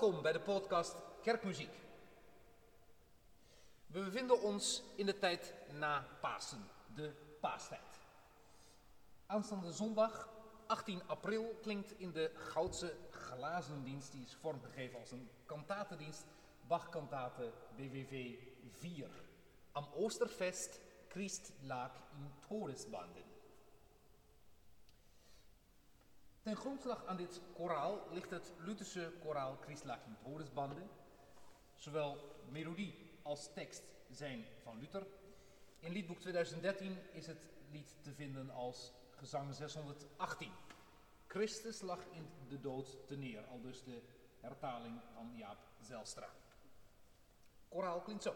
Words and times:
Welkom 0.00 0.22
bij 0.22 0.32
de 0.32 0.40
podcast 0.40 0.94
Kerkmuziek. 1.22 1.72
We 3.86 4.04
bevinden 4.04 4.42
ons 4.42 4.82
in 4.96 5.06
de 5.06 5.18
tijd 5.18 5.54
na 5.78 6.06
Pasen, 6.20 6.68
de 6.94 7.12
paastijd. 7.40 8.00
Aanstaande 9.26 9.72
zondag, 9.72 10.28
18 10.66 11.02
april, 11.06 11.58
klinkt 11.62 11.98
in 11.98 12.12
de 12.12 12.30
Goudse 12.34 12.96
Glazendienst, 13.10 14.12
die 14.12 14.22
is 14.22 14.34
vormgegeven 14.34 14.98
als 14.98 15.10
een 15.10 15.28
kantatendienst, 15.46 16.24
Bach-kantate 16.66 17.52
BWV 17.76 18.34
4. 18.70 19.08
Am 19.72 19.86
Oosterfest 19.94 20.80
Christ 21.08 21.52
lag 21.62 21.92
in 22.16 22.32
Todesbanden. 22.48 23.29
Ten 26.50 26.58
grondslag 26.58 27.06
aan 27.06 27.16
dit 27.16 27.40
koraal 27.54 28.06
ligt 28.12 28.30
het 28.30 28.52
Lutherse 28.58 29.12
koraal 29.22 29.58
in 29.66 30.16
Todesbanden. 30.22 30.90
Zowel 31.74 32.18
melodie 32.48 32.94
als 33.22 33.52
tekst 33.52 33.82
zijn 34.08 34.44
van 34.62 34.78
Luther. 34.78 35.06
In 35.78 35.92
liedboek 35.92 36.18
2013 36.18 36.98
is 37.12 37.26
het 37.26 37.48
lied 37.70 37.96
te 38.02 38.12
vinden 38.12 38.50
als 38.50 38.92
gezang 39.10 39.54
618. 39.54 40.52
Christus 41.26 41.80
lag 41.80 42.00
in 42.10 42.30
de 42.48 42.60
dood 42.60 43.06
te 43.06 43.16
neer, 43.16 43.44
al 43.46 43.60
dus 43.60 43.84
de 43.84 44.02
hertaling 44.40 45.00
van 45.14 45.36
Jaap 45.36 45.58
Zelstra. 45.80 46.28
Koraal 47.68 48.00
klinkt 48.00 48.22
zo. 48.22 48.34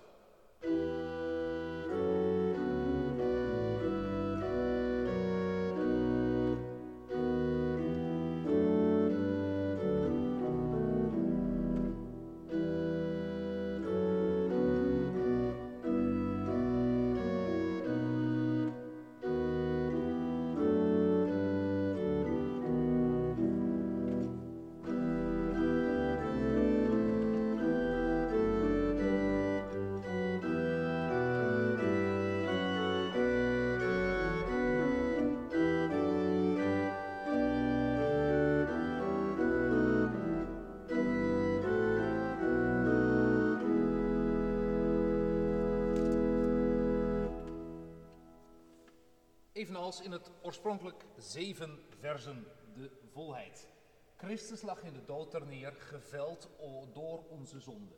Evenals 49.55 50.01
in 50.01 50.13
het 50.13 50.31
oorspronkelijk 50.43 51.05
zeven 51.17 51.79
versen 51.99 52.47
de 52.75 52.91
volheid. 53.13 53.69
Christus 54.17 54.63
lag 54.63 54.83
in 54.83 54.93
de 54.93 55.05
dood 55.05 55.31
ter 55.31 55.47
neer, 55.47 55.73
geveld 55.73 56.49
door 56.93 57.25
onze 57.29 57.61
zonde. 57.61 57.97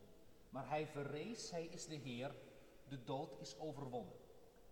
Maar 0.50 0.69
hij 0.69 0.87
verrees, 0.87 1.50
hij 1.50 1.65
is 1.65 1.87
de 1.87 1.94
Heer, 1.94 2.34
de 2.89 3.05
dood 3.05 3.37
is 3.41 3.59
overwonnen. 3.59 4.15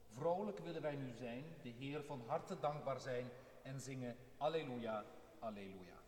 Vrolijk 0.08 0.58
willen 0.58 0.82
wij 0.82 0.96
nu 0.96 1.12
zijn, 1.12 1.44
de 1.62 1.68
Heer 1.68 2.02
van 2.02 2.22
harte 2.26 2.58
dankbaar 2.58 3.00
zijn 3.00 3.30
en 3.62 3.80
zingen 3.80 4.16
Alleluia, 4.36 5.04
Alleluia. 5.38 6.02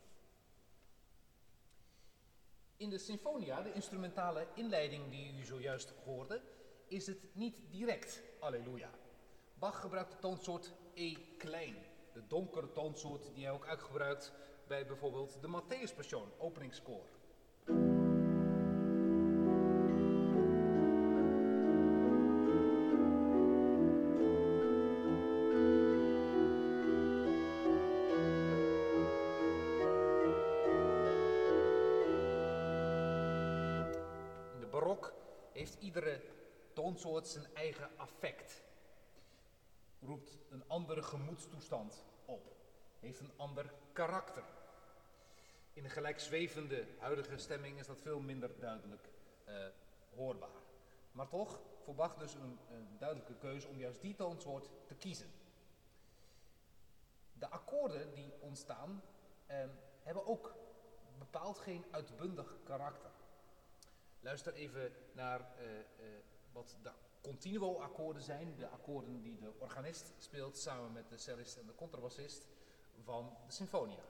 In 2.77 2.91
de 2.91 2.99
Sinfonia, 2.99 3.63
de 3.63 3.73
instrumentale 3.73 4.47
inleiding 4.55 5.11
die 5.11 5.39
u 5.39 5.45
zojuist 5.45 5.93
hoorde, 6.05 6.43
is 6.89 7.07
het 7.07 7.35
niet 7.35 7.61
direct 7.71 8.23
Alleluia. 8.41 8.91
Bach 9.59 9.81
gebruikt 9.81 10.11
de 10.11 10.19
toonsoort 10.19 10.73
E 10.95 11.17
klein, 11.39 11.77
de 12.13 12.27
donkere 12.27 12.73
toonsoort 12.73 13.35
die 13.35 13.45
hij 13.45 13.53
ook 13.53 13.67
uitgebruikt 13.67 14.33
bij 14.67 14.87
bijvoorbeeld 14.87 15.39
de 15.41 15.49
Matthäus 15.49 15.95
Passion, 15.97 16.29
openingskoor. 16.39 17.05
In 34.53 34.61
de 34.61 34.67
barok 34.71 35.13
heeft 35.53 35.77
iedere 35.81 36.23
toonsoort 36.73 37.29
zijn 37.29 37.47
eigen 37.55 37.91
affect 37.97 38.65
roept 40.07 40.39
een 40.51 40.65
andere 40.67 41.03
gemoedstoestand 41.03 42.05
op, 42.25 42.57
heeft 43.01 43.21
een 43.21 43.33
ander 43.37 43.73
karakter. 43.93 44.45
In 45.73 45.85
een 45.85 45.91
gelijkzwevende 45.91 46.87
huidige 46.99 47.39
stemming 47.39 47.79
is 47.79 47.87
dat 47.87 48.01
veel 48.01 48.21
minder 48.21 48.59
duidelijk 48.59 49.09
uh, 49.49 49.67
hoorbaar. 50.15 50.65
Maar 51.13 51.29
toch, 51.29 51.61
voor 51.83 51.95
Bach 51.95 52.17
dus 52.17 52.35
een, 52.35 52.59
een, 52.71 52.97
duidelijke 52.99 53.35
keuze 53.35 53.69
om 53.69 53.79
juist 53.79 54.01
die 54.01 54.15
toonsoort 54.15 54.71
te 54.87 54.95
kiezen. 54.95 55.31
De 57.33 57.49
akkoorden 57.49 58.15
die 58.15 58.33
ontstaan 58.41 59.03
eh, 59.47 59.65
hebben 60.03 60.27
ook 60.27 60.55
bepaald 61.19 61.59
geen 61.59 61.85
uitbundig 61.91 62.57
karakter. 62.65 63.11
Luister 64.21 64.55
even 64.55 64.93
naar 65.13 65.41
uh, 65.41 65.67
wat 66.53 66.77
de 66.83 66.91
continuo 67.27 67.79
akkoorden 67.79 68.23
zijn, 68.23 68.55
de 68.57 68.69
akkoorden 68.69 69.23
die 69.23 69.39
de 69.39 69.53
organist 69.59 70.13
speelt 70.19 70.57
samen 70.57 70.93
met 70.93 71.09
de 71.09 71.17
cellist 71.17 71.57
en 71.57 71.67
de 71.67 71.75
contrabassist 71.75 72.47
van 73.05 73.37
de 73.47 73.53
symfonia. 73.53 74.05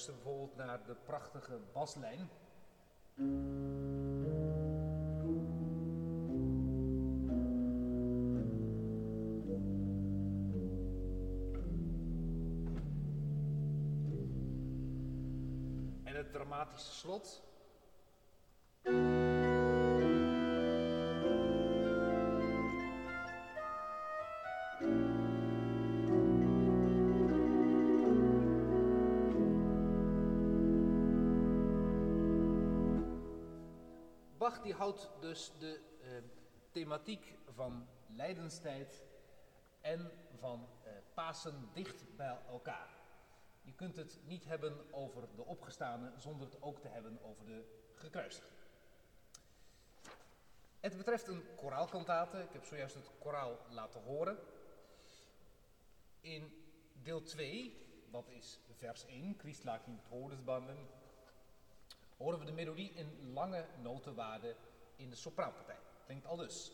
Luister 0.00 0.24
bijvoorbeeld 0.24 0.56
naar 0.56 0.86
de 0.86 0.94
prachtige 1.04 1.58
baslijn. 1.72 2.28
En 16.04 16.16
het 16.16 16.32
dramatische 16.32 16.92
slot. 16.92 17.42
Die 34.58 34.74
houdt 34.74 35.10
dus 35.20 35.52
de 35.58 35.80
uh, 36.02 36.08
thematiek 36.70 37.34
van 37.54 37.88
lijdenstijd 38.06 39.02
en 39.80 40.10
van 40.38 40.68
uh, 40.84 40.92
Pasen 41.14 41.68
dicht 41.72 42.16
bij 42.16 42.38
elkaar. 42.48 42.88
Je 43.62 43.72
kunt 43.72 43.96
het 43.96 44.18
niet 44.24 44.44
hebben 44.44 44.92
over 44.92 45.28
de 45.36 45.44
opgestane 45.44 46.12
zonder 46.16 46.46
het 46.46 46.62
ook 46.62 46.80
te 46.80 46.88
hebben 46.88 47.18
over 47.22 47.46
de 47.46 47.64
gekruisigde. 47.94 48.58
Het 50.80 50.96
betreft 50.96 51.28
een 51.28 51.44
koraalkantate. 51.56 52.38
Ik 52.38 52.52
heb 52.52 52.64
zojuist 52.64 52.94
het 52.94 53.10
koraal 53.18 53.58
laten 53.68 54.02
horen. 54.02 54.38
In 56.20 56.52
deel 57.02 57.22
2, 57.22 57.76
dat 58.10 58.28
is 58.28 58.60
vers 58.76 59.06
1, 59.06 59.34
Christ 59.38 59.64
lag 59.64 59.86
in 59.86 60.00
Todesbanden, 60.08 60.88
horen 62.20 62.38
we 62.38 62.44
de 62.44 62.52
melodie 62.52 62.92
in 62.94 63.32
lange 63.32 63.66
notenwaarden 63.82 64.54
in 64.96 65.10
de 65.10 65.16
sopraanpartij. 65.16 65.78
Klinkt 66.04 66.26
al 66.26 66.36
dus. 66.36 66.72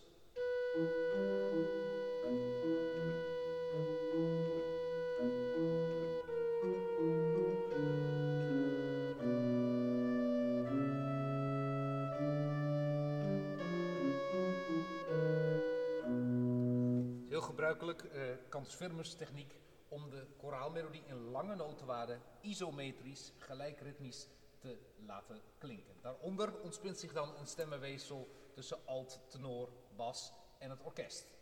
Heel 17.28 17.40
gebruikelijk, 17.40 18.02
uh, 18.02 18.22
Kants 18.48 18.76
techniek 19.16 19.58
om 19.88 20.10
de 20.10 20.26
koraalmelodie 20.36 21.02
in 21.06 21.16
lange 21.16 21.54
notenwaarden 21.54 22.20
isometrisch, 22.40 23.32
gelijkritmisch 23.38 24.26
te 24.58 24.78
laten 25.06 25.40
klinken. 25.58 25.94
Daaronder 26.00 26.60
ontspint 26.60 26.98
zich 26.98 27.12
dan 27.12 27.36
een 27.36 27.46
stemmenweefsel 27.46 28.28
tussen 28.54 28.78
alt, 28.86 29.20
tenor, 29.28 29.68
bas 29.96 30.32
en 30.58 30.70
het 30.70 30.82
orkest. 30.82 31.34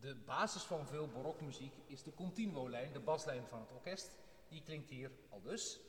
De 0.00 0.14
basis 0.14 0.62
van 0.62 0.86
veel 0.86 1.08
barokmuziek 1.08 1.74
is 1.86 2.02
de 2.02 2.14
continuo-lijn, 2.14 2.92
de 2.92 3.00
baslijn 3.00 3.46
van 3.46 3.60
het 3.60 3.70
orkest. 3.70 4.18
Die 4.48 4.62
klinkt 4.62 4.90
hier 4.90 5.10
al 5.28 5.42
dus. 5.42 5.80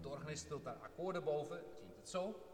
De 0.00 0.08
organist 0.08 0.44
speelt 0.44 0.64
daar 0.64 0.78
akkoorden 0.78 1.24
boven, 1.24 1.64
klinkt 1.76 1.96
het 1.96 2.08
zo. 2.08 2.47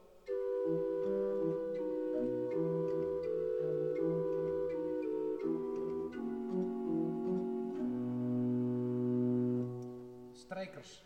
Strijkers 10.54 11.02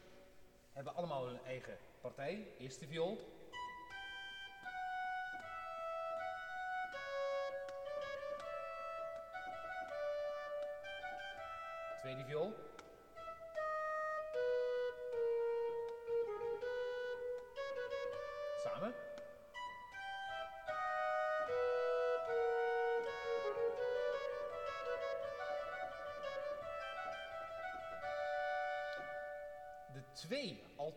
hebben 0.73 0.95
allemaal 0.95 1.27
hun 1.27 1.39
eigen 1.45 1.79
partij. 2.01 2.47
Eerste 2.59 2.87
viool, 2.87 3.19
Tweede 12.01 12.25
viool. 12.25 12.68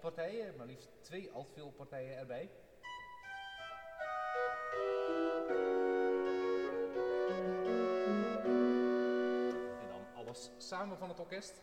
Twee 0.01 0.13
altpartijen, 0.13 0.55
maar 0.57 0.65
liefst 0.65 0.89
twee 1.01 1.31
altvioolpartijen 1.31 2.17
erbij. 2.17 2.49
samen 10.57 10.97
van 10.97 11.09
het 11.09 11.19
orkest. 11.19 11.61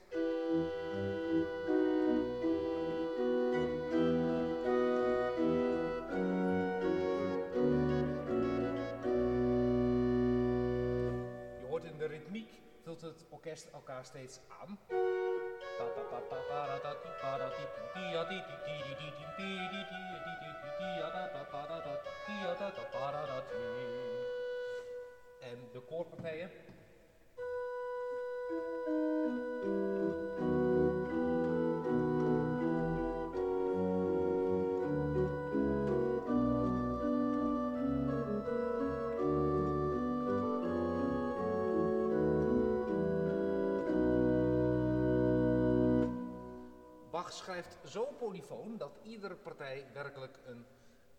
Je 11.58 11.66
hoort 11.68 11.84
in 11.84 11.98
de 11.98 12.06
ritmiek, 12.06 12.50
vult 12.82 13.00
het 13.00 13.24
orkest 13.28 13.66
elkaar 13.72 14.04
steeds 14.04 14.40
aan. 14.60 14.78
En 25.40 25.68
de 25.72 25.80
koorpartijen 25.88 26.50
zo 47.88 48.04
polyfoon 48.18 48.76
dat 48.76 48.98
iedere 49.02 49.34
partij 49.34 49.86
werkelijk 49.92 50.38
een 50.46 50.66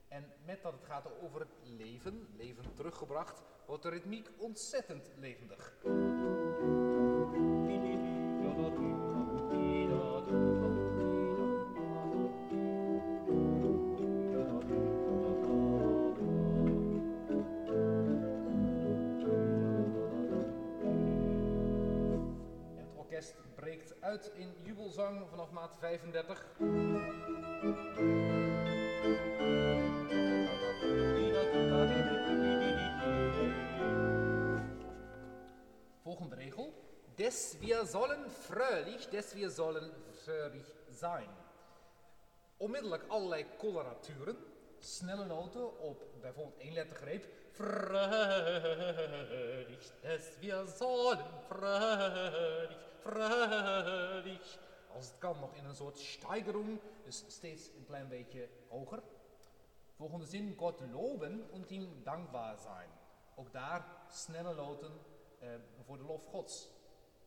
En 0.08 0.34
met 0.46 0.62
dat 0.62 0.74
het 0.74 0.86
gaat 0.86 1.12
over 1.22 1.40
het 1.40 1.56
leven, 1.62 2.28
leven 2.38 2.74
teruggebracht, 2.74 3.42
wordt 3.66 3.84
de 3.84 3.90
ritmiek 3.90 4.30
ontzettend 4.38 5.12
levendig. 5.16 5.76
uit 24.08 24.32
in 24.36 24.54
jubelzang 24.64 25.30
vanaf 25.30 25.52
maat 25.52 25.76
35. 25.80 27.27
Sollen 37.86 38.30
fröhlich, 38.30 39.10
des 39.10 39.36
wir 39.36 39.50
sollen 39.50 39.92
fröhlich 40.24 40.66
sein. 40.92 41.30
Onmiddellijk 42.58 43.04
allerlei 43.10 43.46
coloraturen, 43.58 44.38
snelle 44.80 45.26
noten 45.26 45.80
op 45.80 46.04
bijvoorbeeld 46.22 46.60
één 46.60 46.74
lettergreep. 46.74 47.26
Fröhlich, 47.54 47.82
des 50.02 50.40
wir 50.40 50.66
sollen 50.68 51.26
fröhlich 51.48 52.88
fröhlich. 53.08 54.60
Als 54.96 55.08
het 55.08 55.18
kan 55.18 55.40
nog 55.40 55.54
in 55.54 55.66
een 55.66 55.76
soort 55.76 56.00
steigerung, 56.00 56.80
dus 57.04 57.24
steeds 57.28 57.70
een 57.78 57.86
klein 57.86 58.08
beetje 58.08 58.50
hoger. 58.68 59.04
Volgende 59.96 60.26
zin, 60.26 60.56
God 60.58 60.82
loben 60.92 61.50
und 61.50 61.72
ihm 61.72 62.04
dankbaar 62.04 62.58
zijn. 62.58 62.90
Ook 63.36 63.52
daar 63.52 63.86
snelle 64.10 64.54
loten 64.54 64.92
eh, 65.40 65.50
voor 65.86 65.98
de 65.98 66.04
lof 66.04 66.26
Gods. 66.26 66.70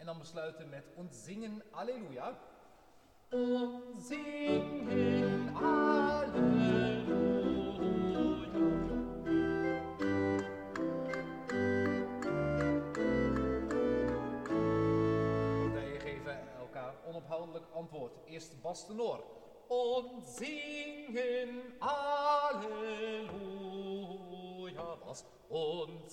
En 0.00 0.06
dan 0.06 0.18
besluiten 0.18 0.68
met 0.68 0.84
und 0.96 1.14
zingen 1.14 1.62
Alleluia. 1.72 2.36
Und 3.30 4.00
zingen 4.02 5.54
Alleluia. 5.54 6.80
Partijen 15.62 16.00
geven 16.00 16.38
elkaar 16.58 16.94
onophoudelijk 17.06 17.64
antwoord. 17.74 18.12
Eerst 18.26 18.62
Bas 18.62 18.86
tenor. 18.86 19.22
Und 19.68 20.26
zingen 20.26 21.62
Alleluia. 21.78 23.20
Bas. 25.04 25.24
Und 25.48 26.10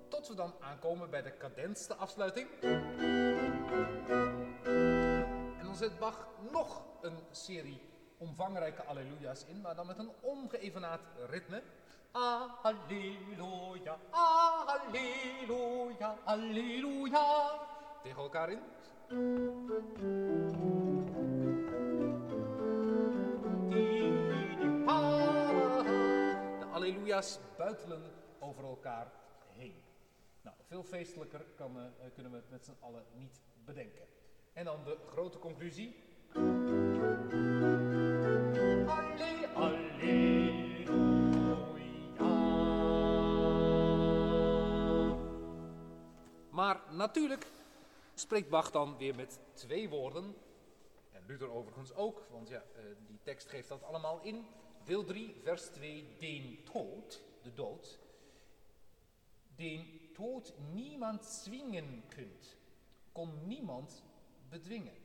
Tot 0.08 0.28
we 0.28 0.34
dan 0.34 0.54
aankomen 0.60 1.10
bij 1.10 1.22
de 1.22 1.36
cadens, 1.36 1.86
de 1.86 1.94
afsluiting. 1.94 2.48
En 5.58 5.64
dan 5.64 5.76
zet 5.76 5.98
Bach 5.98 6.28
nog 6.52 6.82
een 7.00 7.18
serie 7.30 7.90
omvangrijke 8.20 8.84
alleluia's 8.84 9.44
in, 9.44 9.60
maar 9.60 9.74
dan 9.74 9.86
met 9.86 9.98
een 9.98 10.10
ongeëvenaard 10.20 11.00
ritme. 11.28 11.62
Alleluia, 12.12 13.98
alleluia, 14.10 16.16
alleluia. 16.24 17.58
Tegen 18.02 18.22
elkaar 18.22 18.50
in. 18.50 18.60
De 26.58 26.66
alleluia's 26.72 27.38
buitelen 27.56 28.02
over 28.38 28.64
elkaar 28.64 29.12
heen. 29.56 29.82
Nou, 30.42 30.56
veel 30.66 30.82
feestelijker 30.82 31.44
kan, 31.56 31.76
eh, 31.76 32.10
kunnen 32.14 32.32
we 32.32 32.38
het 32.38 32.50
met 32.50 32.64
z'n 32.64 32.76
allen 32.80 33.04
niet 33.12 33.40
bedenken. 33.64 34.06
En 34.52 34.64
dan 34.64 34.84
de 34.84 34.98
grote 35.06 35.38
conclusie. 35.38 35.96
Maar 46.70 46.94
natuurlijk 46.94 47.46
spreekt 48.14 48.48
Bach 48.48 48.70
dan 48.70 48.96
weer 48.96 49.14
met 49.14 49.40
twee 49.52 49.88
woorden. 49.88 50.36
En 51.10 51.22
Luther 51.26 51.50
overigens 51.50 51.94
ook, 51.94 52.26
want 52.30 52.48
ja, 52.48 52.62
eh, 52.76 52.82
die 53.06 53.18
tekst 53.22 53.48
geeft 53.48 53.68
dat 53.68 53.82
allemaal 53.82 54.20
in. 54.22 54.46
Deel 54.84 55.04
3, 55.04 55.36
vers 55.42 55.62
2, 55.62 56.16
den 56.18 56.64
Tod, 56.64 57.22
de 57.42 57.54
dood. 57.54 57.98
Den 59.56 60.00
niemand 60.72 61.24
zwingen 61.24 62.04
kunt, 62.08 62.56
kon 63.12 63.46
niemand 63.46 64.04
bedwingen. 64.48 64.96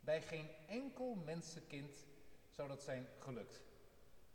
Bij 0.00 0.22
geen 0.22 0.48
enkel 0.66 1.14
mensenkind 1.14 2.06
zou 2.50 2.68
dat 2.68 2.82
zijn 2.82 3.08
gelukt. 3.18 3.60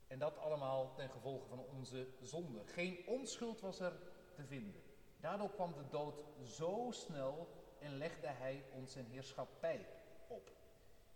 En 0.07 0.19
dat 0.19 0.37
allemaal 0.37 0.93
ten 0.93 1.09
gevolge 1.09 1.47
van 1.47 1.59
onze 1.59 2.07
zonde. 2.21 2.61
Geen 2.65 3.07
onschuld 3.07 3.61
was 3.61 3.79
er 3.79 3.99
te 4.33 4.45
vinden. 4.45 4.90
Daardoor 5.21 5.51
kwam 5.51 5.73
de 5.73 5.87
dood 5.89 6.23
zo 6.43 6.87
snel 6.91 7.47
en 7.79 7.97
legde 7.97 8.27
hij 8.27 8.63
ons 8.71 8.91
zijn 8.91 9.05
heerschappij 9.05 9.87
op. 10.27 10.51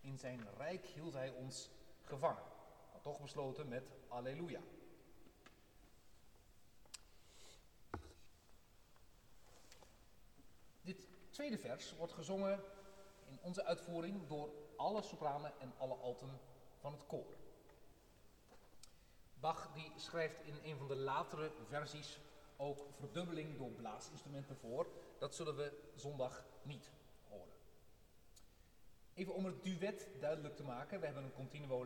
In 0.02 0.18
zijn 0.18 0.48
rijk 0.58 0.86
hield 0.86 1.14
hij 1.14 1.30
ons 1.30 1.70
gevangen. 2.02 2.44
Maar 2.92 3.02
toch 3.02 3.22
besloten 3.22 3.68
met 3.68 3.92
Alleluia. 4.08 4.62
Dit 10.82 11.08
tweede 11.30 11.58
vers 11.58 11.96
wordt 11.96 12.14
gezongen 12.14 12.64
in 13.26 13.40
onze 13.42 13.64
uitvoering 13.64 14.28
door 14.28 14.50
alle 14.78 15.02
sopranen 15.02 15.54
en 15.60 15.74
alle 15.78 15.96
alten 15.96 16.40
van 16.80 16.92
het 16.92 17.06
koor. 17.08 17.36
Bach 19.40 19.72
die 19.74 19.92
schrijft 19.96 20.44
in 20.44 20.60
een 20.64 20.78
van 20.78 20.88
de 20.88 20.96
latere 20.96 21.52
versies 21.68 22.20
ook 22.58 22.86
verdubbeling 23.00 23.58
door 23.58 23.70
blaasinstrumenten 23.70 24.56
voor. 24.56 24.88
Dat 25.18 25.36
zullen 25.36 25.56
we 25.56 25.72
zondag 25.96 26.46
niet 26.64 26.92
horen. 27.30 27.54
Even 29.14 29.34
om 29.34 29.46
het 29.46 29.64
duet 29.64 30.10
duidelijk 30.20 30.56
te 30.56 30.64
maken, 30.64 31.00
we 31.00 31.06
hebben 31.06 31.24
een 31.24 31.34
continuo 31.34 31.84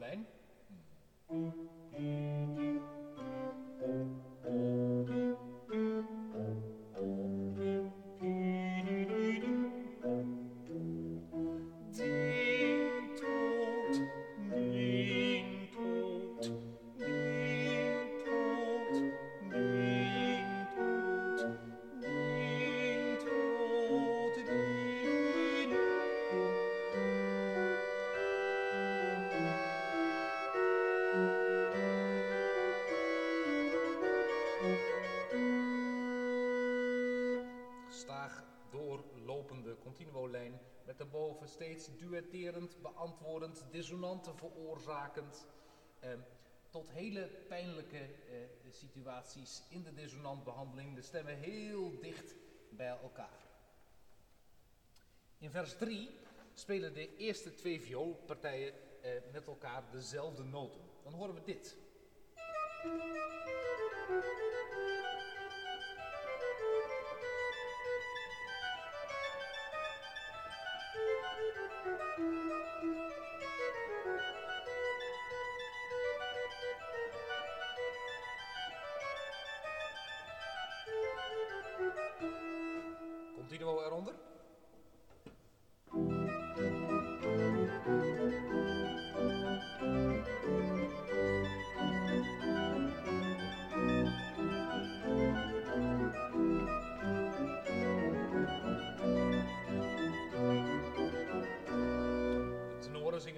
steeds 41.49 41.97
duetterend, 41.97 42.81
beantwoordend, 42.81 43.65
dissonanten 43.71 44.37
veroorzakend. 44.37 45.45
eh, 45.99 46.09
tot 46.69 46.91
hele 46.91 47.27
pijnlijke 47.47 47.97
eh, 47.97 48.71
situaties 48.71 49.63
in 49.69 49.83
de 49.83 49.93
dissonantbehandeling, 49.93 50.95
de 50.95 51.01
stemmen 51.01 51.37
heel 51.37 51.99
dicht 51.99 52.35
bij 52.69 52.97
elkaar. 53.01 53.47
In 55.37 55.51
vers 55.51 55.77
3 55.77 56.09
spelen 56.53 56.93
de 56.93 57.15
eerste 57.15 57.53
twee 57.53 57.81
vioolpartijen 57.81 58.73
eh, 59.01 59.11
met 59.31 59.47
elkaar 59.47 59.83
dezelfde 59.91 60.43
noten. 60.43 60.81
Dan 61.03 61.13
horen 61.13 61.33
we 61.33 61.43
dit. 61.43 61.77
Continuo 83.79 83.85
eronder. 83.85 84.13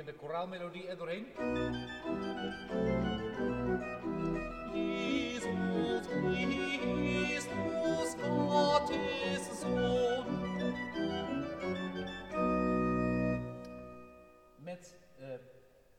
De 0.06 0.14
koraalmelodie 0.14 0.88
er 0.88 0.98
doorheen. 0.98 1.26
Eh, 15.18 15.28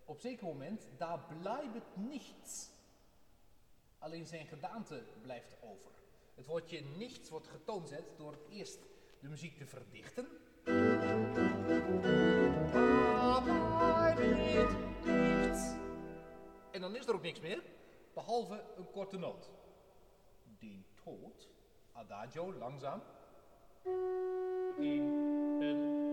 op 0.05 0.21
zeker 0.21 0.47
moment, 0.47 0.91
daar 0.97 1.25
blijft 1.41 1.97
niets. 1.97 2.71
Alleen 3.99 4.27
zijn 4.27 4.47
gedaante 4.47 5.03
blijft 5.23 5.57
over. 5.61 5.91
Het 6.35 6.47
woordje 6.47 6.81
niets 6.81 7.31
wordt 7.31 7.49
getoonzet 7.49 8.05
door 8.17 8.39
eerst 8.51 8.79
de 9.21 9.29
muziek 9.29 9.57
te 9.57 9.67
verdichten. 9.67 10.27
En 16.71 16.81
dan 16.81 16.97
is 16.97 17.07
er 17.07 17.15
ook 17.15 17.23
niks 17.23 17.41
meer, 17.41 17.63
behalve 18.15 18.65
een 18.77 18.91
korte 18.91 19.19
noot. 19.19 19.51
Die 20.59 20.85
toot, 21.05 21.49
adagio, 21.93 22.53
langzaam. 22.55 23.03
1 24.79 25.61
en 25.61 26.12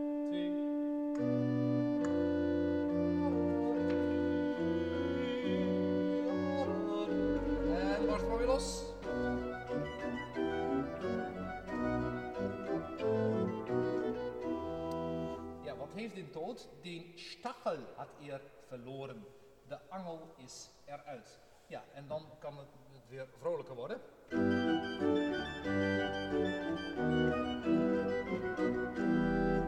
Heeft 16.10 16.22
dit 16.24 16.34
dood? 16.34 16.68
Die 16.82 17.14
stachel 17.16 17.78
had 17.96 18.08
er 18.28 18.42
verloren. 18.68 19.26
De 19.68 19.80
angel 19.90 20.34
is 20.38 20.70
eruit. 20.86 21.40
Ja, 21.68 21.84
en 21.94 22.08
dan 22.08 22.26
kan 22.40 22.58
het 22.58 22.68
weer 23.10 23.28
vrolijker 23.40 23.76
worden. 23.76 24.02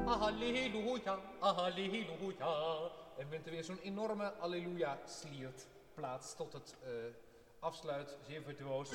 Halleluja, 0.05 1.19
halleluja. 1.39 2.89
En 3.17 3.29
bent 3.29 3.45
er 3.45 3.51
weer 3.51 3.63
zo'n 3.63 3.79
enorme 3.79 4.33
alleluja 4.33 4.99
sliert 5.05 5.67
plaats 5.93 6.35
tot 6.35 6.53
het 6.53 6.75
eh, 6.83 6.91
afsluit, 7.59 8.17
zeer 8.27 8.41
virtuoos. 8.41 8.89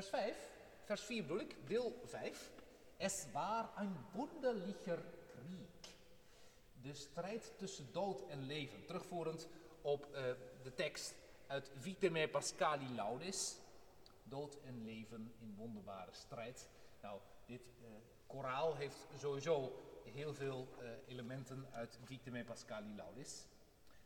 Vers 0.00 0.12
5, 0.12 0.36
vers 0.84 1.02
4 1.02 1.22
bedoel 1.22 1.40
ik, 1.40 1.56
deel 1.66 2.00
5. 2.04 2.50
Es 2.96 3.26
war 3.32 3.72
ein 3.76 3.96
wunderlicher 4.12 4.98
Krieg. 5.26 5.94
De 6.82 6.94
strijd 6.94 7.52
tussen 7.56 7.88
dood 7.92 8.22
en 8.28 8.46
leven. 8.46 8.86
Terugvoerend 8.86 9.48
op 9.82 10.14
eh, 10.14 10.22
de 10.62 10.74
tekst 10.74 11.14
uit 11.46 11.70
Vite 11.78 12.10
me 12.10 12.28
Pascali 12.28 12.94
Laudis. 12.94 13.56
Dood 14.22 14.58
en 14.66 14.84
leven 14.84 15.32
in 15.38 15.54
wonderbare 15.56 16.12
strijd. 16.12 16.68
Nou, 17.02 17.20
dit 17.46 17.62
eh, 17.82 17.88
koraal 18.26 18.76
heeft 18.76 19.06
sowieso 19.18 19.82
heel 20.04 20.34
veel 20.34 20.68
eh, 20.78 20.88
elementen 21.08 21.66
uit 21.72 21.98
Vite 22.04 22.30
me 22.30 22.44
Pascali 22.44 22.94
Laudis. 22.96 23.46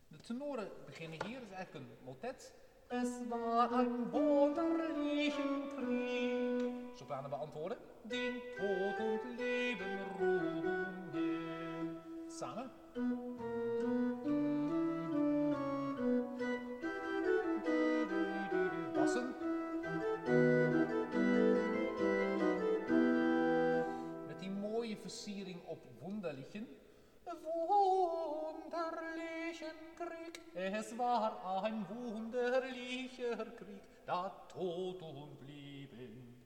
De 0.08 0.18
tenoren 0.18 0.70
beginnen 0.86 1.26
hier, 1.26 1.40
het 1.40 1.48
is 1.48 1.54
eigenlijk 1.54 1.86
een 1.86 2.04
motet. 2.04 2.54
Es 3.02 3.28
war 3.28 3.72
ein 3.72 4.12
wunderlichen 4.12 5.68
Krieg. 5.74 6.72
Sopranen 6.94 7.28
beantwoorden. 7.28 7.76
Den 8.04 8.34
Tod 8.56 9.00
und 9.00 9.36
Leben 9.36 9.98
ruhen. 10.20 10.94
Samen. 12.28 12.70
Bassen. 18.94 19.34
Met 24.28 24.40
die 24.40 24.50
mooie 24.50 24.96
versiering 24.96 25.60
op 25.66 25.80
wunderlichen. 26.00 26.68
Wunderlichen 27.24 28.94
Krieg, 29.96 30.33
es 30.54 30.96
war 30.96 31.62
ein 31.64 31.86
wunderlicher 31.88 33.44
Krieg, 33.56 33.82
da 34.06 34.28
Tod 34.48 35.02
und 35.02 35.40
Leben. 35.42 36.44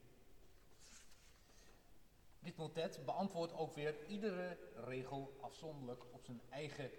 Dit 2.40 2.56
motet 2.56 3.04
beantwoordt 3.04 3.52
ook 3.52 3.74
weer 3.74 4.06
iedere 4.06 4.56
regel 4.74 5.36
afzonderlijk 5.40 6.02
op 6.12 6.24
zijn 6.24 6.40
eigen 6.50 6.90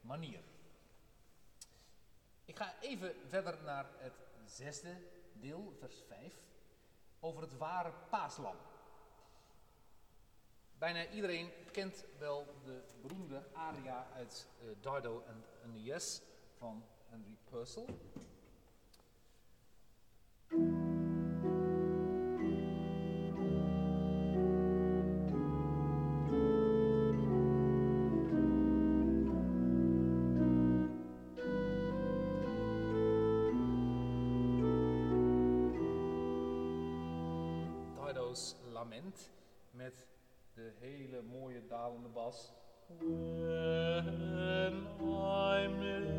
manier. 0.00 0.40
Ik 2.44 2.56
ga 2.56 2.74
even 2.80 3.14
verder 3.26 3.62
naar 3.62 3.86
het 3.98 4.14
zesde 4.44 4.96
deel, 5.32 5.72
vers 5.78 6.02
5, 6.08 6.34
over 7.20 7.42
het 7.42 7.56
ware 7.56 7.92
paaslam. 8.10 8.56
Bijna 10.78 11.10
iedereen 11.10 11.50
kent 11.72 12.04
wel 12.18 12.46
de 12.64 12.82
beroemde 13.02 13.42
aria 13.52 14.06
uit 14.14 14.48
uh, 14.62 14.70
Dardo 14.80 15.24
en 15.26 15.44
Aeneas 15.64 16.22
van 16.60 16.82
Henry 17.08 17.36
Purcell. 17.50 17.84
Dardo's 37.94 38.56
lament 38.72 39.30
met 39.70 40.06
de 40.54 40.72
hele 40.78 41.22
mooie 41.22 41.66
dalende 41.66 42.08
bas. 42.08 42.52
When 42.98 44.86
I'm 44.98 46.09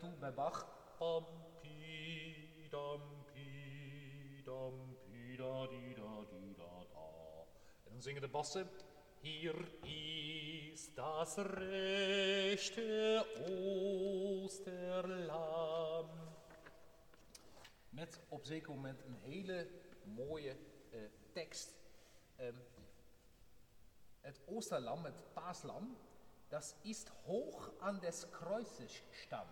daartoe 0.00 0.18
bij 0.18 0.34
Bach. 0.34 0.66
Dampi, 0.98 2.68
dampi, 2.70 4.42
da, 4.44 4.70
di, 5.08 5.36
da, 5.36 5.66
di, 5.66 5.94
da, 5.94 6.24
da. 6.88 7.08
En 7.84 7.92
dan 7.92 8.02
zingen 8.02 8.20
de 8.20 8.28
bassen. 8.28 8.68
Hier 9.20 9.68
is 9.82 10.94
das 10.94 11.36
rechte 11.36 13.26
Oosterlam. 14.38 16.10
Met 17.88 18.20
op 18.28 18.44
zeker 18.44 18.70
moment 18.70 19.02
een 19.02 19.16
hele 19.22 19.68
mooie 20.04 20.56
uh, 20.90 21.00
tekst. 21.32 21.74
Um, 22.40 22.62
het 24.20 24.40
Oosterlam, 24.46 25.04
het 25.04 25.32
paaslam, 25.32 25.96
dat 26.48 26.76
is 26.82 27.04
hoog 27.24 27.72
aan 27.78 27.98
des 28.00 28.30
Kreuzes 28.30 29.02
stam. 29.10 29.46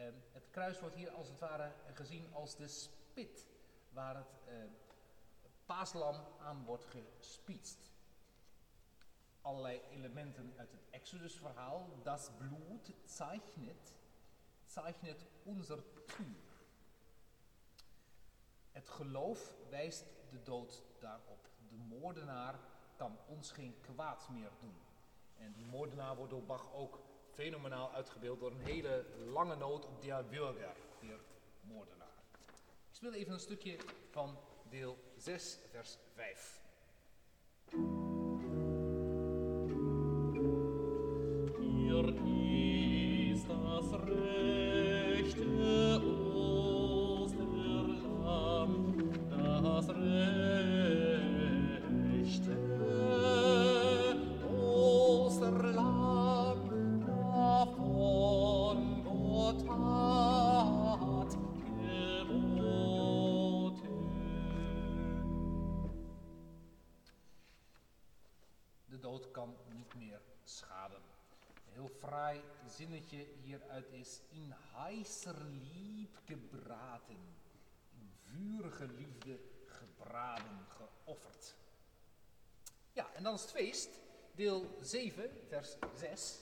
Um, 0.00 0.22
het 0.32 0.50
kruis 0.50 0.80
wordt 0.80 0.94
hier 0.94 1.10
als 1.10 1.28
het 1.28 1.38
ware 1.38 1.72
gezien 1.92 2.34
als 2.34 2.56
de 2.56 2.68
spit 2.68 3.48
waar 3.92 4.16
het 4.16 4.40
uh, 4.48 4.54
paaslam 5.66 6.24
aan 6.38 6.64
wordt 6.64 6.84
gespietst 6.84 7.90
allerlei 9.42 9.80
elementen 9.90 10.52
uit 10.56 10.70
het 10.70 10.80
Exodus-verhaal. 10.90 11.88
Das 12.02 12.30
Blut 12.38 12.94
zeichnet, 13.04 13.94
zeichnet 14.64 15.26
unser 15.46 15.82
Tür. 16.06 16.48
Het 18.72 18.88
geloof 18.88 19.52
wijst 19.68 20.04
de 20.30 20.42
dood 20.42 20.82
daarop. 20.98 21.48
De 21.68 21.76
moordenaar 21.76 22.58
kan 22.96 23.18
ons 23.26 23.52
geen 23.52 23.80
kwaad 23.80 24.28
meer 24.28 24.50
doen. 24.60 24.76
En 25.38 25.52
die 25.52 25.66
moordenaar 25.66 26.16
wordt 26.16 26.30
door 26.30 26.44
Bach 26.44 26.72
ook 26.72 27.00
fenomenaal 27.34 27.92
uitgebeeld 27.92 28.40
door 28.40 28.50
een 28.50 28.64
hele 28.64 29.04
lange 29.32 29.56
noot 29.56 29.86
op 29.86 30.02
der 30.02 30.24
Bürger, 30.24 30.74
der 31.00 31.18
moordenaar. 31.60 32.08
Ik 32.88 32.96
speel 32.96 33.12
even 33.12 33.32
een 33.32 33.40
stukje 33.40 33.76
van 34.10 34.38
deel 34.70 34.98
6, 35.16 35.58
vers 35.70 35.98
5. 36.14 36.60
Hier 41.58 42.08
ist 43.32 43.48
das 43.48 43.92
rechte 43.92 44.39
zinnetje 72.80 73.26
hieruit 73.44 73.92
is 73.92 74.20
in 74.32 74.54
heiser 74.72 75.36
lieb 75.44 76.16
gebraten, 76.24 77.20
in 77.92 78.08
vurige 78.24 78.86
liefde 78.86 79.38
gebraden, 79.66 80.66
geofferd. 80.68 81.54
Ja, 82.92 83.10
en 83.14 83.22
dan 83.22 83.34
is 83.34 83.42
het 83.42 83.50
feest, 83.50 84.00
deel 84.34 84.76
7, 84.80 85.30
vers 85.48 85.76
6. 85.94 86.38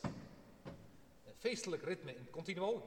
Een 1.25 1.35
feestelijk 1.39 1.83
ritme 1.83 2.15
in 2.15 2.31
continuo. 2.31 2.83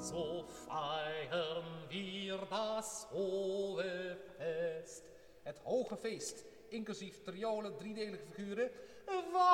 So 0.00 0.44
feiern 0.44 1.88
wir 1.88 2.46
das 2.48 3.06
hohe 3.10 4.18
Fest. 4.36 5.02
Het 5.42 5.58
hoge 5.58 5.96
feest, 5.96 6.44
inclusief 6.68 7.22
triolen, 7.22 7.76
driedelige 7.76 8.26
figuren. 8.26 8.70
Wonen. 9.06 9.48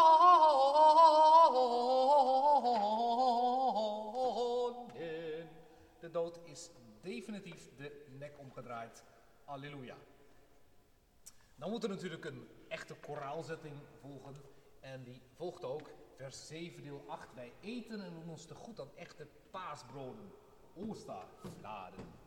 De 6.01 6.11
dood 6.11 6.39
is 6.45 6.71
definitief 7.01 7.71
de 7.77 8.05
nek 8.19 8.39
omgedraaid. 8.39 9.05
Alleluia. 9.45 9.97
Dan 11.55 11.71
moet 11.71 11.83
er 11.83 11.89
natuurlijk 11.89 12.25
een 12.25 12.49
echte 12.69 12.95
koraalzetting 12.95 13.77
volgen. 14.01 14.37
En 14.81 15.05
die 15.05 15.23
volgt 15.33 15.65
ook, 15.65 15.91
vers 16.17 16.47
7, 16.47 16.83
deel 16.83 17.05
8. 17.07 17.35
Wij 17.35 17.53
eten 17.61 18.01
en 18.01 18.13
doen 18.13 18.29
ons 18.29 18.47
te 18.47 18.55
goed 18.55 18.81
aan 18.81 18.97
echte 18.97 19.27
paasbroden. 19.51 20.33
Oosterfladen. 20.75 22.24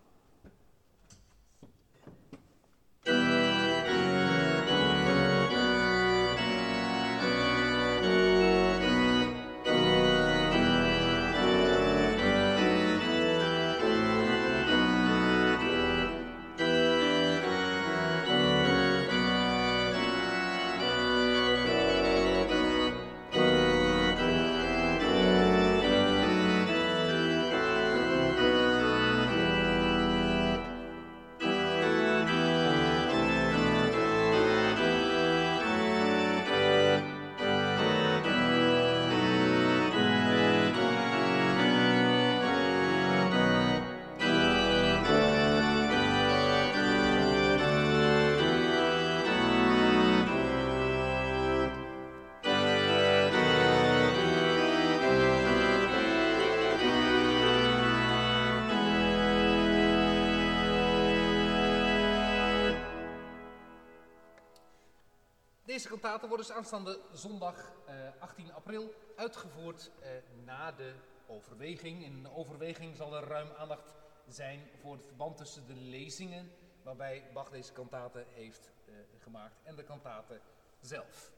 Deze 65.78 65.90
kantaten 65.90 66.28
worden 66.28 66.48
dus 66.48 66.56
aanstaande 66.56 67.00
zondag 67.12 67.74
eh, 67.86 67.96
18 68.20 68.54
april 68.54 68.94
uitgevoerd 69.16 69.92
eh, 70.00 70.10
na 70.46 70.72
de 70.72 70.94
overweging. 71.28 72.04
In 72.04 72.24
de 72.24 72.32
overweging 72.32 72.96
zal 72.96 73.16
er 73.16 73.24
ruim 73.24 73.48
aandacht 73.58 73.84
zijn 74.28 74.70
voor 74.82 74.94
het 74.96 75.06
verband 75.06 75.38
tussen 75.38 75.68
de 75.68 75.74
lezingen 75.74 76.52
waarbij 76.84 77.24
Bach 77.34 77.50
deze 77.50 77.74
kantaten 77.74 78.26
heeft 78.34 78.72
eh, 78.86 78.94
gemaakt 79.18 79.60
en 79.64 79.76
de 79.76 79.84
kantaten 79.84 80.42
zelf. 80.80 81.32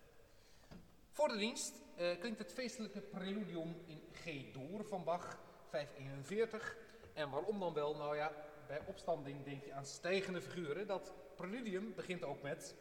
Voor 1.12 1.28
de 1.28 1.38
dienst 1.38 1.82
eh, 1.96 2.20
klinkt 2.20 2.40
het 2.40 2.54
feestelijke 2.54 3.02
preludium 3.02 3.76
in 3.86 4.02
G-door 4.14 4.86
van 4.86 5.04
Bach 5.04 5.40
541. 5.70 6.78
En 7.14 7.30
waarom 7.30 7.60
dan 7.60 7.74
wel? 7.74 7.96
Nou 7.96 8.16
ja, 8.16 8.32
bij 8.68 8.82
opstanding 8.86 9.44
denk 9.44 9.64
je 9.64 9.74
aan 9.74 9.86
stijgende 9.86 10.42
figuren. 10.42 10.88
Dat 10.88 11.14
preludium 11.36 11.94
begint 11.96 12.24
ook 12.24 12.42
met... 12.42 12.76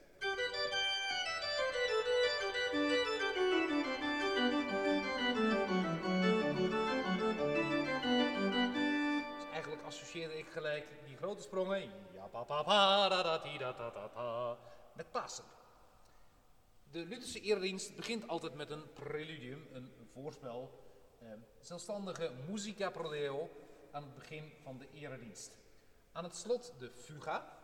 Dus 2.68 2.81
eigenlijk 9.52 9.83
associeerde 9.83 10.38
ik 10.38 10.46
gelijk 10.48 10.87
die 11.07 11.16
grote 11.16 11.42
sprongen 11.42 11.90
met 14.92 15.11
Pasen. 15.11 15.44
De 16.90 16.98
Lutherse 16.98 17.40
eredienst 17.40 17.96
begint 17.96 18.28
altijd 18.28 18.54
met 18.54 18.70
een 18.70 18.92
preludium, 18.92 19.68
een 19.72 19.92
voorspel, 20.12 20.70
eh, 21.18 21.28
zelfstandige 21.61 22.33
musica 22.48 22.90
pro 22.90 23.11
deo 23.11 23.50
aan 23.90 24.02
het 24.02 24.14
begin 24.14 24.52
van 24.62 24.78
de 24.78 24.87
eredienst. 24.92 25.59
Aan 26.12 26.24
het 26.24 26.37
slot 26.37 26.72
de 26.78 26.90
fuga. 26.92 27.57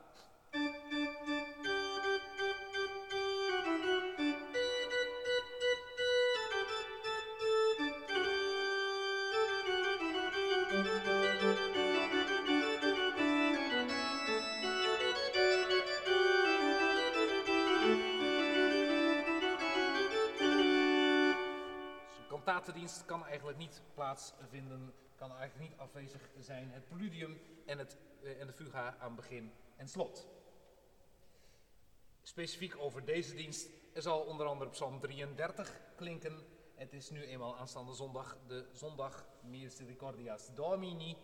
Kantatendienst 22.75 23.05
kan 23.05 23.25
eigenlijk 23.25 23.59
niet 23.59 23.83
plaatsvinden, 23.95 24.95
kan 25.17 25.37
eigenlijk 25.37 25.71
niet 25.71 25.79
afwezig 25.79 26.31
zijn. 26.39 26.71
Het 26.71 26.89
preludium 26.89 27.41
en, 27.67 27.79
het, 27.79 27.97
eh, 28.23 28.41
en 28.41 28.47
de 28.47 28.53
fuga 28.53 28.97
aan 28.99 29.15
begin 29.15 29.53
en 29.77 29.89
slot. 29.89 30.27
Specifiek 32.23 32.77
over 32.79 33.05
deze 33.05 33.35
dienst, 33.35 33.69
zal 33.95 34.21
onder 34.21 34.47
andere 34.47 34.71
Psalm 34.71 35.01
33 35.01 35.81
klinken. 35.97 36.47
Het 36.75 36.93
is 36.93 37.11
nu 37.11 37.25
eenmaal 37.25 37.57
aanstaande 37.57 37.95
zondag 37.95 38.37
de 38.47 38.67
zondag 38.73 39.25
Misericordias 39.41 40.55
Domini, 40.55 41.17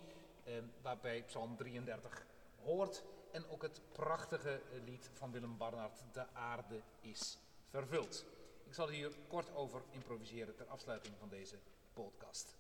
eh, 0.45 0.55
waarbij 0.83 1.23
Psalm 1.23 1.57
33 1.57 2.27
hoort. 2.63 3.05
En 3.33 3.49
ook 3.49 3.63
het 3.63 3.81
prachtige 3.93 4.63
lied 4.85 5.11
van 5.13 5.33
Willem 5.33 5.57
Barnard, 5.57 6.03
De 6.13 6.27
aarde 6.33 6.81
is 7.01 7.39
vervuld. 7.69 8.25
Ik 8.71 8.77
zal 8.77 8.89
hier 8.89 9.13
kort 9.29 9.55
over 9.55 9.83
improviseren 9.91 10.57
ter 10.57 10.67
afsluiting 10.67 11.15
van 11.19 11.29
deze 11.29 11.59
podcast. 11.93 12.57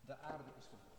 De 0.00 0.16
aarde 0.16 0.50
is 0.58 0.64
vervuld. 0.66 0.91